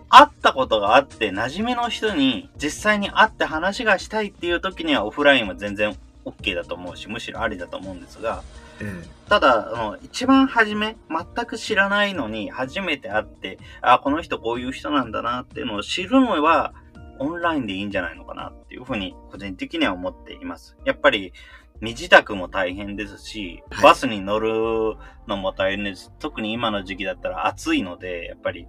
[0.10, 8.44] 会ったことがあって、馴染みの人に実際に会って話がしたいっていう時にはオフラインは全然 OK だと思うし、むしろありだと思うんですが、
[8.84, 16.74] えただ、あの、一番初め、全く知らないのに初めて会って、あ、この人こういう人なんだなっていうのを知るのは、
[17.20, 20.78] オンラインでいいんじゃないのかなっていうふうに個人的には思っています。
[20.86, 21.34] やっぱり、
[21.80, 26.12] 身支度も大変ですし、はいバスに乗るのも大変です。
[26.20, 28.68] 特に今の時期だったら暑いので、やっぱり、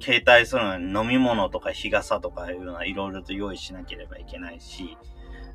[0.00, 4.98] 携帯するのに飲み物とか日傘とかいうのはいろいろと用意しなければいけないし、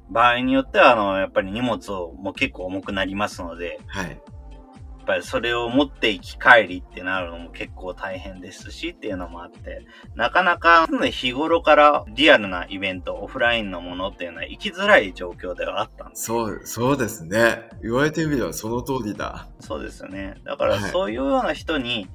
[0.10, 4.10] 場合によっては、あの、やっぱり荷物をもう結構重くなりますので、えはい。
[4.10, 16.24] やっぱりそれを持って行き帰りってなるのも結構大変ですしっていうのもあって、なかなか日頃からリアルなイベント、オフラインのものっていうのは行きづらい状況ではあったんです。
[16.24, 17.70] そう、そうですね。
[17.82, 19.48] 言われてみればその通りだ。
[19.62, 20.42] そうですよね。
[20.44, 22.10] だからはいそういうような人に、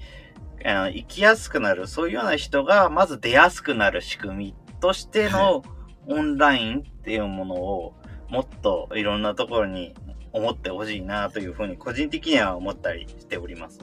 [0.64, 5.62] あの行きやすくなる、そういうような人がまず出やすくなる仕組みとしての
[6.08, 7.94] オンラインっていうものを
[8.28, 9.92] もっといろんなところに
[10.32, 13.80] 思ってほしいなというふうに個人的には思ったりしております。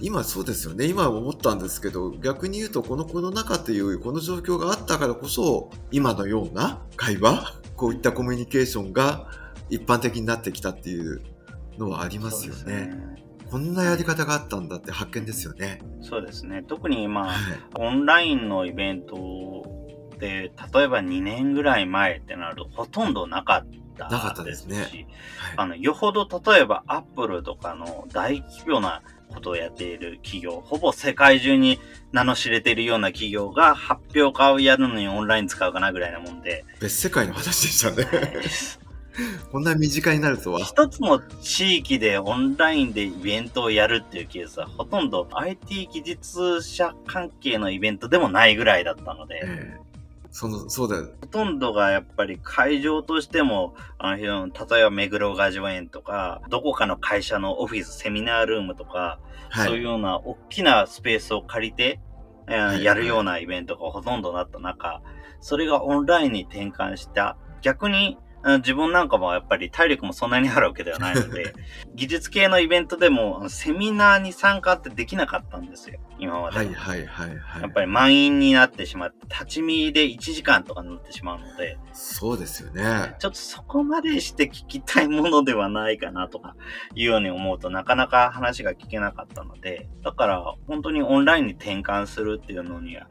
[0.00, 0.86] 今そうですよね。
[0.86, 9.26] 今思ったんですけど、逆に言うとこのコロナ禍というこの状況があったからこそ、今のような会話、こういったコミュニケーションが
[9.68, 11.20] 一般的になってきたっていう
[11.76, 12.96] のはありますよね。
[13.50, 15.82] こんなやり方があったんだって発見ですよね。
[16.00, 16.62] そうですね。
[16.66, 17.36] 特に今、はい。
[17.76, 19.64] オンラインのイベント
[20.20, 23.66] で、例えば2年ぐらい前ってなるとほとんどなかっ
[24.06, 24.76] ったなかったですね。
[24.76, 25.06] しはい。
[25.56, 31.78] あの、よほど例えばアップルとかの大規模なことをやっている企業、ほぼ世界中に
[32.12, 38.06] 名の知れているような企業が発表会をやるのにオンライン使うかなぐらいなもんで、別世界の話でしたね。
[39.50, 40.60] こんな身近になるとは。
[40.60, 49.89] 一つの地域でオンラインでイベントをやるっていうケースはほとんど IT 技術者関係のイベントでもないぐらいだったので、ええ
[50.30, 51.08] その、そうだよ。
[51.20, 59.18] ほとんどがやっぱり会場としても、あの、例えば目黒雅叙園とか、どこかの会社のオフィス、セミナールームとか、
[59.52, 59.82] そういうはい。
[59.82, 62.00] ような大きなスペースを借りて、
[62.48, 65.02] えーはいやるようなイベントがほとんどだった中、
[65.40, 67.36] それがオンラインに転換した。
[67.62, 71.54] 逆に、うん自分なんかもやっぱり体力もそんなにあるわけではないので、
[71.94, 76.56] 技術系のイベントでもセミナーに参加ってできなかったんですよ、今まで。
[76.56, 77.62] はいはいはいはい。
[77.62, 83.14] やっぱり満員になってしまって、立ち見で1時間とかになってしまうので、そうですよね。
[83.18, 86.56] ちょっとそこまでして聞きたいものではないかなとか
[86.94, 93.06] いうように思うとなかなか話が聞けなかったので、だから本当にオンラインに転換するっていうのには、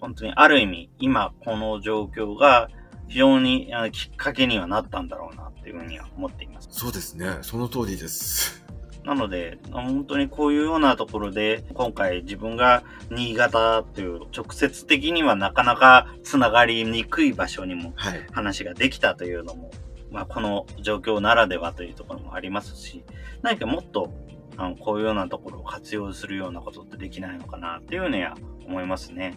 [0.00, 2.68] 本当にある意味今この状況が
[3.12, 6.68] 非常にあのきっかけにはなったんだろうなっていうふうには思っています。
[6.70, 7.38] そうですね。
[7.42, 8.64] その通りです。
[9.04, 18.26] なので、本当にこういうようなところで、今回自分が新潟という直接的にはなかなかつながりにくい場所にもはい。
[18.32, 19.70] 話ができたというのも、
[20.10, 23.04] まあ、この状況ならではというところもありますし、
[23.42, 24.10] 何かもっと
[24.56, 29.34] あのこういうようなところを活用するようなことってできないのかなっていうのは思いますね。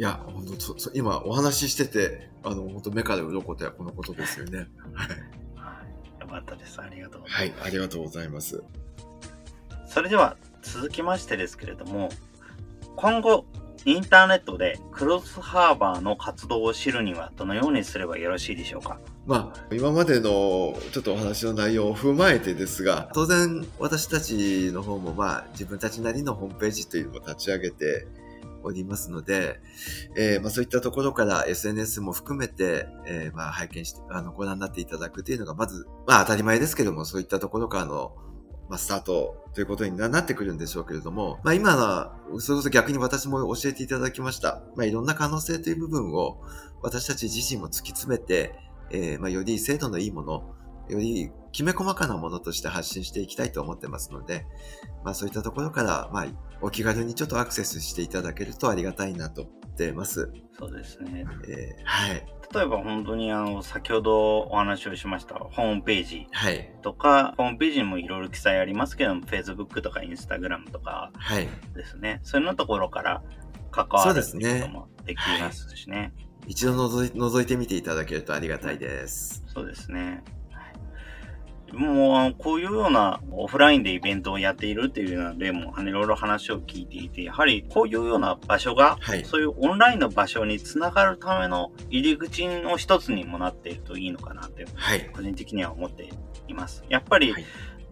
[0.00, 4.66] いや、本当そそ今お話ししてて、あの、本当目から鱗とはこのことですよね。
[4.94, 5.08] はい。
[5.08, 6.20] はい。
[6.22, 6.80] よかったです。
[6.80, 7.56] ありがとうござはいいま。
[7.58, 7.64] す。
[7.66, 8.62] ありがとうございます。
[9.86, 12.08] それでは続きましてですけれども、
[12.96, 13.44] 今後、
[13.84, 18.98] インターネットでクロスハーバーの活動を知るにはどのようにすればよろしいでしょうか？
[19.26, 28.06] まあ、今までのちょっとお話の内容を踏まえてですが、当然私たちの方もまあ自分たちなりのホームページというのを立ち上げて
[28.64, 29.60] おりますので、
[30.16, 38.14] えーまあそういったところから SNS も含めて、えーまあ拝見して、あの、ご覧になっていただくというのがまず、まあ当たり前ですけども、そういったところからの
[38.70, 44.62] まあ、スタートということになってくるんでしょうけれども、まあ今は、それこそ逆に私も教えていただきました。
[44.76, 46.40] まあいろんな可能性という部分を
[46.80, 48.54] 私たち自身も突き詰めて、
[48.92, 50.54] えーまあより精度のいいもの、
[50.90, 54.46] よりきめ細かなものとして発信していきたいと思ってますので、
[55.04, 56.26] まあそういったところから、まあ
[56.60, 60.30] お気軽にちょっとアクセスしていただけるとありがたいなと思ってます。
[60.58, 61.24] そうですね。
[61.48, 62.26] えーはい。
[62.52, 66.74] 例えば本当にあの、先ほどお話をしましたホームページはい。
[66.82, 71.48] とか、ホームページにもいろいろ記載ありますけども、Facebook とか Instagram とかはい。
[71.74, 72.20] ですね。
[72.24, 73.22] そういうのところから
[73.70, 76.12] 関わることもできますしね。
[76.46, 79.44] 一度覗い覗いてみていただけるとありがたいです。
[79.46, 80.24] そうですね。
[81.72, 95.10] はいもうあの、こういうようなオフラインでイベントをやっているっていうような例も、あのいろいろ話を聞いていて、やはりこういうような場所が、はいそういうオンラインの場所につながるための入り口の一つにもなっているといいのかなって、はい。
[95.14, 96.08] 個人的には思って
[96.48, 96.84] います。
[96.88, 97.44] やっぱり、はい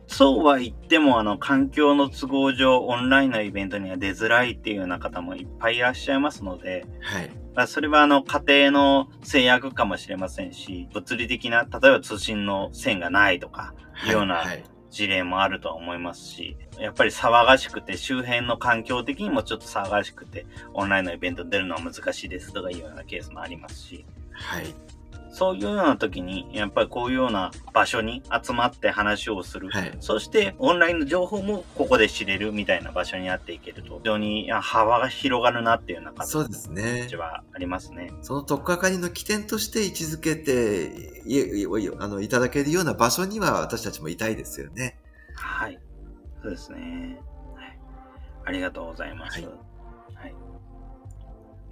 [0.08, 7.30] そうは言っても、あの、環境の都合上、オンラインのイベントには出づらいっていうような方もいっぱいいらっしゃいますので、はい。
[7.54, 13.74] まあそれはあの家庭の制約かもしれませんし、物理的な、例えば通信の線がないとか、
[14.06, 14.64] いうようなはい。
[14.90, 24.74] 事例もあるとは思いますし、やっぱり騒がしくて、周辺の環境的にもちょっと騒がしくて、オンラインのイベント出るのは難しいですとかいうようなケースもありますし、はい。
[25.30, 29.70] そういうような時に、やっぱりこういうような場所に集まって話をする。
[29.70, 29.96] はい。
[30.00, 37.16] そして、オンラインの情報もここで知れるみたいな場所になっていけると、非常にあ幅が広がるなっていうような感そうですねじ。
[37.16, 38.10] はありますね。
[38.22, 41.66] その取っかかりの起点として位置づけていいい
[41.98, 44.98] あのいただけるような場所には私たちもいたいですよね。
[45.34, 45.78] はい。
[46.42, 47.20] そうですね。
[47.54, 47.78] はい。
[48.46, 49.40] ありがとうございます。
[49.40, 49.67] ははいい。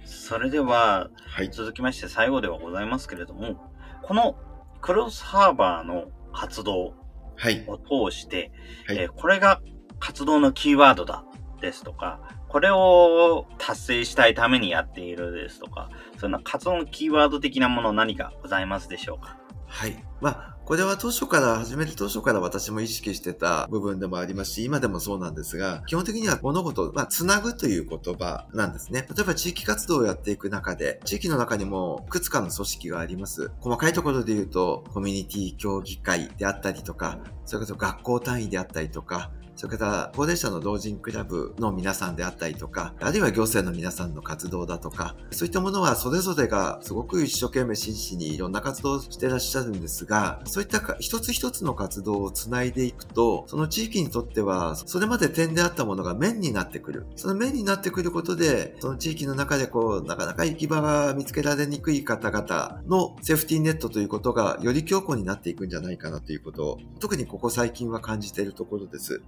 [0.07, 1.49] それでは、はい。
[1.51, 4.35] 続きまして最後ではございますけれども、この
[4.81, 6.93] クロスハーバーの活動
[7.35, 7.63] はい。
[7.67, 7.77] を
[8.09, 8.51] 通して、
[8.87, 9.61] はいえーこれが
[9.99, 11.23] 活動のキーワードだ
[11.59, 15.89] ですとか、これを達成したいためにやっているですとか、
[16.19, 19.37] そんな活動のキーワード的なもの何かございますでしょうか？
[19.65, 20.03] はい。
[20.21, 29.07] まあ、これは当初から、始める当初から私も意識してた部分でもありますし、今でもそうなんですが、基本的には物事、まあ、つなぐという言葉なんですね。
[29.15, 33.49] 例えば地域活動をやっていく中で、地域の中にもいくつかの組織があります。
[33.61, 57.07] 細かいところで言うと、コミュニティ協議会であったりとか、それこそ学校単位であったりとか、それから高齢者の老人クラブの皆さんであったりとか、あるいは行政の皆さんの活動だとか、そういったものはそれぞれがすごく一生懸命真摯にいろんな活動をしてらっしゃるんですが、そういった一つ一つの活動をつないでいくと、その地域にとっては、それまで点であったものが面になってくる。
[57.15, 69.23] その面になってくることで、その地域の中でこう、なかなか行き場が見つけられにくい方々のセーフティーネットということがより強固になっていくんじゃないかなということを、特にここ最近は感じているところです。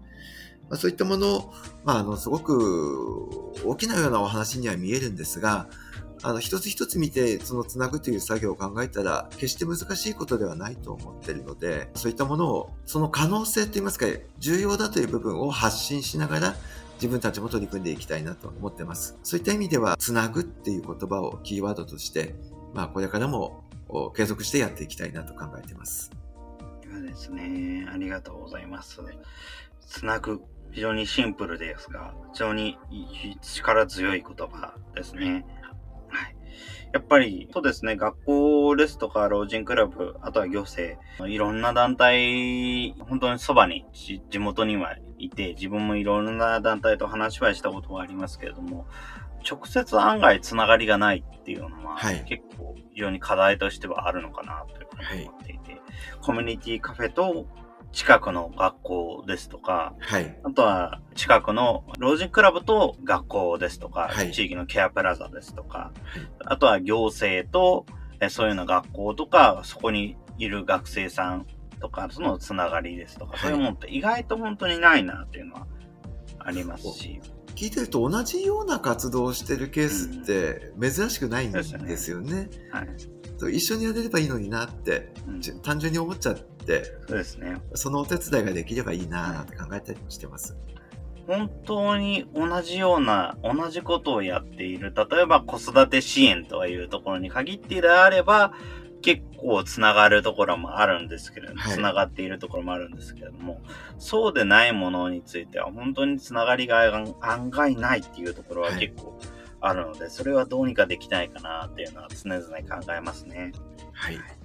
[0.69, 1.53] まあ、そういったもの、
[1.83, 5.67] まあ、あの、すごく大きなようなお話には見えるんですが、
[6.21, 14.05] あの、一つ一つ見て、そのつなぐという作業を考えたら、決して難しいことではないと思っているので、そういったものを、その可能性といいますか、
[14.37, 16.55] 重要だという部分を発信しながら、
[16.95, 19.17] 自分たちも取り組んでいきたいなと思ってます。
[19.23, 22.35] そういった意味では、つなぐっていう言葉をキーワードとして、
[22.73, 23.63] まあ、これからも
[24.15, 26.11] 継続してやっていきたいなと考えています。
[26.91, 27.87] そうですね。
[27.89, 29.01] ありがとうございます。
[29.89, 30.41] つなぐ。
[30.71, 32.77] 非常にシンプルですが、非常に
[33.41, 35.43] 力強い言葉ですね。
[36.09, 36.35] はい。
[36.93, 48.85] やっぱり、そうですね、学校ですとか、老人クラブ、あとは行政、いろんな団体、本当にそばに、地元にはいて、自分もいろんな団体と話はしたことはありますけれども、
[49.49, 55.81] 直接案外つながりがないっていうのは、はい、結構非常に課題としてはあるのかなというふうに思っていて、はい、
[56.21, 57.47] コミュニティカフェと
[57.91, 67.85] 近くの学校ですとか、はい、あとは近くの老人クラブと学校ですとか、はい、地域のケアプラザですとか、はい、あとは行政と
[68.29, 71.47] そういうの学校とか、そこにいる学生さん
[71.79, 75.67] とか、そのつながりですとか、そういうものって意外と本当にないなっていうのは
[76.39, 77.21] ありますし。
[77.55, 81.91] 聞いてると同じような活動をしてるケースって珍しくないんですよね。
[81.91, 82.49] うん、すよね。
[82.71, 82.87] はい、
[83.47, 87.61] 一緒にやれればいいのになって、うん、単純に思っちゃって、そうですね。
[87.75, 90.57] そのお手伝いができればいいなって考えたりしてます。
[91.27, 94.93] 本当に同じような、同じことをやっている。
[94.95, 98.51] 例えば子育て支援というところに限ってであれば、
[99.01, 103.61] 結構つながるところもあるんですけれども、つながっているところもあるんですけれども、
[103.97, 106.81] そうでないものについては本当につながりが
[107.21, 109.17] 案外ないっていうところは結構
[109.61, 113.51] あるので、それはどうにかできないかなっていうのは常々考えますね。
[113.93, 114.15] はい。
[114.17, 114.39] はい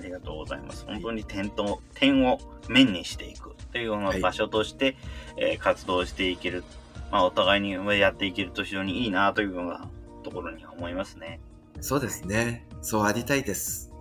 [0.00, 0.84] ありがとうございます。
[0.86, 2.38] 本当に点と、点を
[2.68, 4.96] 面にしていくというような場所として、はい、
[5.36, 6.64] えー、活動していける。
[7.10, 9.88] まあ、お互いにやっていけると非常にいいなというような
[10.22, 11.40] ところに思いますね。
[11.80, 12.66] そうですね。
[12.82, 13.92] そうありたいです。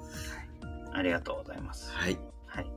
[0.61, 1.91] はい、ありがとうございます。
[1.91, 2.19] はい。
[2.45, 2.71] はい。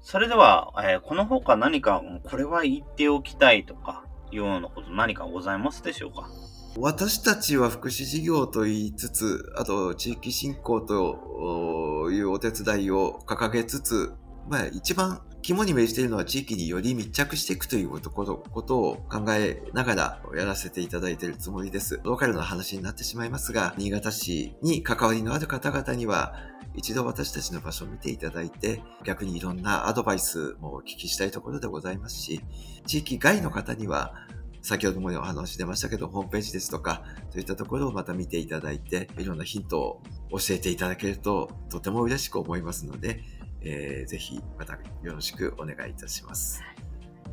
[0.00, 4.03] それでは、えー、この他何か、これは言っておきたいとか、
[4.34, 6.28] ようなこと何かございますでしょうか？
[6.76, 14.12] 私たちは福祉事業と言いつつ、あと地域振興というお手伝いを掲げつつ、
[14.48, 22.00] まあ一番肝に銘じているのは地域により密着していくということことを考えながらやらせていただいているつもりです。
[22.02, 26.34] ローカルの話になってしまいますが、新潟市に関わりのある方々には、
[26.74, 32.40] 一度私たちの場所を見ていただいて、逆にいろんなアドバイスもお聞きしたいところでございますし、
[32.86, 34.14] 地域外の方には、
[34.62, 43.20] 先ほどもお話出ましたけど、ホームページですとか、そういったところをまた見ていただいて、いろんなヒントを教えていただけると、とても嬉しく思いますので、
[43.64, 46.62] えー、ぜひまたよろしくお願いいたします。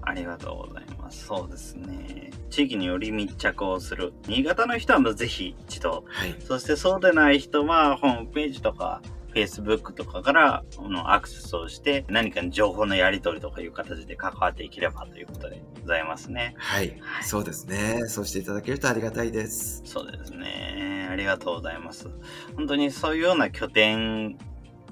[0.03, 1.25] ありがとうございます。
[1.25, 2.31] そうですね。
[2.49, 4.13] 地域により密着をする。
[4.27, 6.03] 新潟の人はぜひ一度。
[6.07, 6.35] はい。
[6.39, 9.01] そしてそうでない人はホームページとか
[9.33, 16.55] Facebook とかからのアクセスをして何か情報のやり取りとかいう形で関わっていければということでございますね。
[16.57, 16.97] はい。
[16.99, 18.05] はい、そうですね。
[18.07, 19.81] そうしていただけるとありがたいです。
[19.85, 21.07] そうですね。
[21.11, 22.09] ありがとうございます。
[22.55, 24.37] 本当にそういうような拠点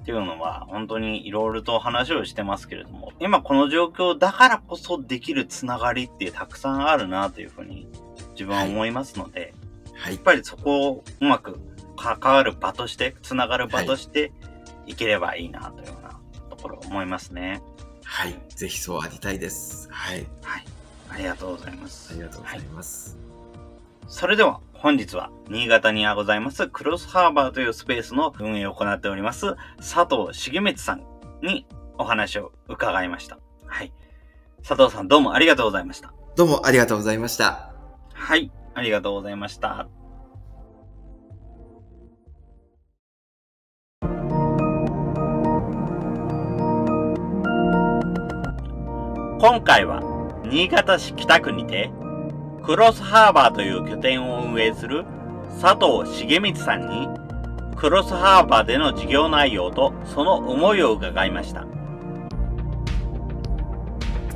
[0.09, 7.87] っていうのは本当にいろいろと話をしてますけれども、今この状況だからこそできるつながりってたくさんあるなというふうに
[8.31, 9.53] 自分は思いますので、
[9.93, 11.59] はい、やっぱりそこをうまく
[11.95, 14.31] 関わる場として、つながる場として
[14.87, 17.61] いければいいなというようなところ思いますね。
[18.03, 18.33] はい。
[18.47, 19.89] ぜひそうありたいです。
[19.91, 20.25] はい。
[20.41, 20.65] はい。
[21.09, 22.13] ありがとうございます。
[22.13, 23.15] ありがとうございます。
[24.01, 31.03] はい、それでは、本日は新潟にございますクロスハーバーというスペースの運営を行っております佐藤重光さん
[31.43, 31.65] に
[31.97, 33.39] お話を伺いました。
[33.65, 33.91] はい。
[34.65, 36.13] 佐藤さんどうもありがとうございました。
[36.37, 37.73] どうもありがとうございました。
[38.13, 38.51] はい。
[38.73, 39.89] ありがとうございました。
[49.41, 50.01] 今回は
[50.45, 51.91] 新潟市北区にて
[52.63, 55.05] クロスハーバーという拠点を運営する
[55.61, 57.07] 佐藤重光さんに
[57.75, 61.65] クロスハーバーでの事業内容とその思いを伺いました。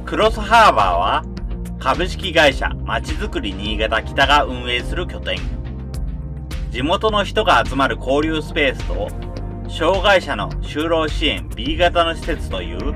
[0.05, 1.23] クロスハーバーは
[1.79, 5.37] 株式会社まちづくり新潟北が運営する拠点。
[6.71, 9.09] 地元の人が集まる交流スペースと
[9.69, 12.93] 障害者の就労支援 B 型の施設という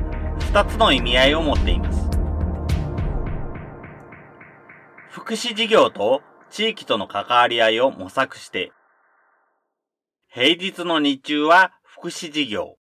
[0.53, 2.06] 2つの意味合いを持っています。
[5.27, 8.71] 福祉事業と地域との関わり合いを模索して、
[10.29, 12.77] 平日の日中は福祉事業、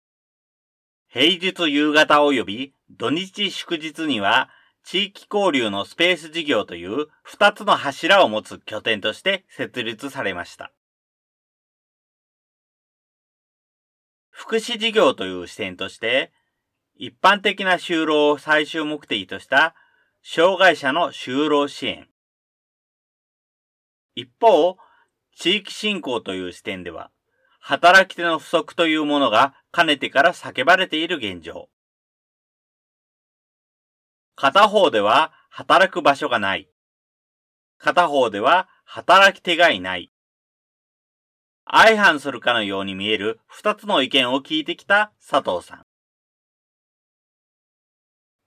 [1.06, 4.48] 平日夕方及び土日祝日には
[4.82, 10.72] 地域交流のスペース事業という2つの柱を持つ拠点として設立されました。
[14.30, 16.32] 福祉事業という視点として、
[16.96, 19.76] 一般的な就労を最終目的とした
[20.24, 22.08] 障害者の就労支援。
[24.14, 24.76] 一方、
[25.36, 27.10] 地域振興という視点では、
[27.60, 31.68] 働き手の不足というものがかねてから叫ばれている現状。
[34.34, 36.68] 片方では働く場所がない。
[37.78, 40.12] 片方では働き手がいない。
[41.64, 45.86] 相反するかのように見える二つの意見を聞いてきた佐藤さん。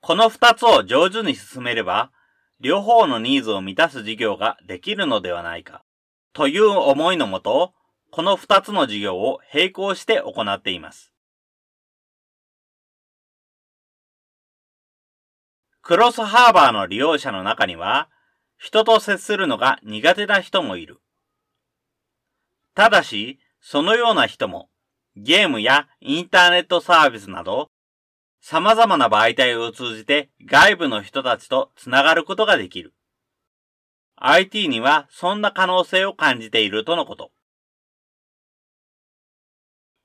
[0.01, 2.11] この二つを上手に進めれば、
[2.59, 5.83] 両方のニーズを満たす事業ができるのではないか、
[6.33, 7.73] という思いのもと、
[8.11, 11.11] この二つの事業を並行して行っています。
[15.81, 18.09] クロスハーバーの利用者の中には、
[18.57, 20.99] 人と接するのが苦手な人もいる。
[22.73, 24.69] ただし、そのような人も、
[25.15, 27.69] ゲームやインターネットサービスなど、
[28.47, 32.93] 様々な媒体を通じて外部の人たちとつながることができる。
[34.17, 37.31] IT にはそんな可能性を感じているとのこと。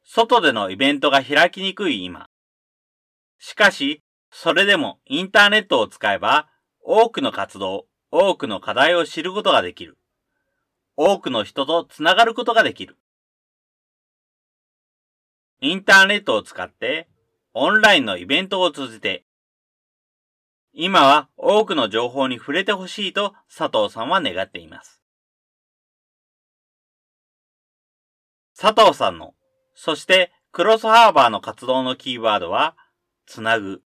[0.07, 2.30] 外でのイベントが開きにくい今。
[3.38, 6.49] しかし、それでもインターネットを使えば、
[6.80, 9.99] 多くの活動、多くの課題を知ることができる。
[10.97, 12.97] 多くの人とつながることができる。
[15.61, 17.07] インターネットを使って、
[17.53, 19.24] オンラインのイベントを通じて、
[20.72, 25.03] 今は多くの情報に触れてほしいと佐藤さんは願っています。
[28.57, 29.34] 佐藤さんの、
[29.74, 32.76] そしてクロスハーバーの活動のキーワードは、
[33.26, 33.82] つなぐ。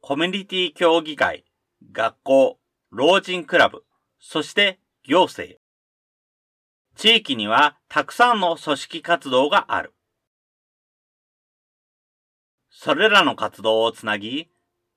[0.00, 1.46] コミュニティ協議会、
[1.92, 2.58] 学校、
[2.90, 3.84] 老人クラブ、
[4.20, 5.58] そして行政。
[6.94, 9.93] 地域にはたくさんの組織活動がある。
[12.76, 14.50] それらの活動をつなぎ、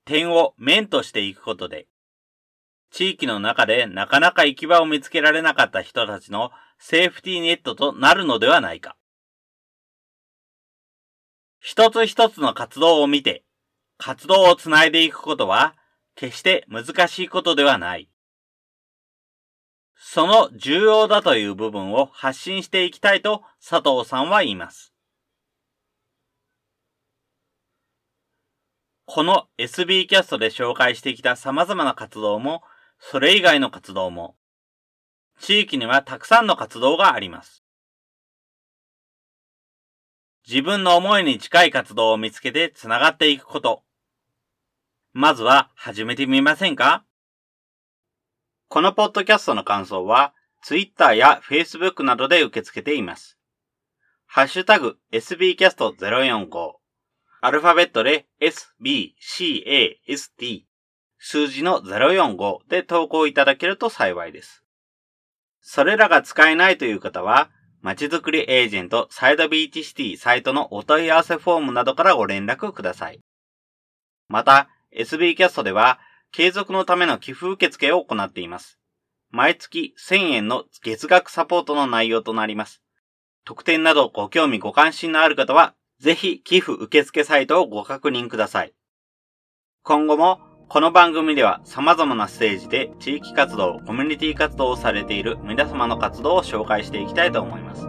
[0.04, 1.88] 点を面としていくことで、
[2.90, 6.50] 地域の中でなかなか行き場を見つけられなかった人たちの
[6.80, 8.98] セーフティーネットとなるのではないか。
[11.60, 13.46] 一つ一つの活動を見て、
[13.98, 15.76] 活動をつないでいくことは、
[16.16, 18.10] 決して難しいことではない。
[19.96, 24.97] その重要だという部分を発信していきたいと佐藤さんは言います。
[29.10, 32.62] この SB キャストで紹介してきた様々な活動も、
[33.00, 34.36] それ以外の活動も、
[35.40, 37.64] 地域にはたくさんの活動があります。
[40.46, 43.86] 自分の思いに近い活動を見つけて繋がっていくこと。
[45.14, 47.06] まずは始めてみませんか？
[48.68, 53.38] このポッドキャストの感想は、Twitter や Facebook などで受け付けています。
[54.26, 56.77] ハッシュタグ sbcast045
[57.48, 59.14] アルファベットで sbcast
[61.18, 64.66] 数字の045で投稿いただけると幸いです。
[65.62, 73.22] それらが使えないという方は、まちづくりエージェントサイドビーチシティサイトのお問い合わせフォームなどからご連絡ください。
[74.28, 76.02] また、SB キャストでは、
[76.34, 78.78] 継続のための寄付受付を行っています。
[79.30, 82.82] 毎月1000円の月額サポートの内容となります。
[83.46, 88.74] 特典などご興味ご関心のある方は、ぜひ寄付受付サイトをご確認ください。
[89.84, 90.40] 今後も
[90.70, 97.88] この番組では様々なステージで地域活動、コミュニティ活動をされている皆様の活動を紹介していきたいと思います。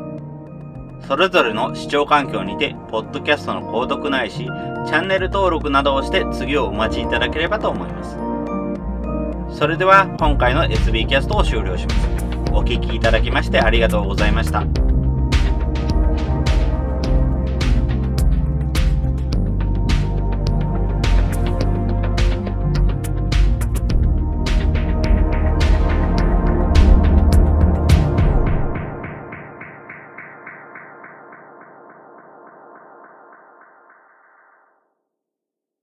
[1.07, 9.59] それぞれの視聴環境にて、ポッドキャストの購読ないし、チャンネル登録などをして次をお待ちいただければと思います。
[9.59, 12.29] それでは今回の SB キャストを終了します。
[12.53, 14.65] お聴きいただきましてありがとうございました。